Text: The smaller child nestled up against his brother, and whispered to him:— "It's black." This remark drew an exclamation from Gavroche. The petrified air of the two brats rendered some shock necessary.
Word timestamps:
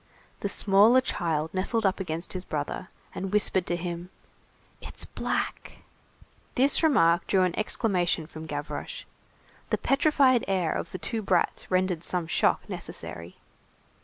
The 0.39 0.49
smaller 0.49 0.99
child 0.99 1.53
nestled 1.53 1.85
up 1.85 1.99
against 1.99 2.33
his 2.33 2.43
brother, 2.43 2.89
and 3.13 3.31
whispered 3.31 3.67
to 3.67 3.75
him:— 3.75 4.09
"It's 4.81 5.05
black." 5.05 5.77
This 6.55 6.81
remark 6.81 7.27
drew 7.27 7.43
an 7.43 7.55
exclamation 7.55 8.25
from 8.25 8.47
Gavroche. 8.47 9.03
The 9.69 9.77
petrified 9.77 10.43
air 10.47 10.73
of 10.73 10.91
the 10.91 10.97
two 10.97 11.21
brats 11.21 11.69
rendered 11.69 12.03
some 12.03 12.25
shock 12.25 12.67
necessary. 12.67 13.37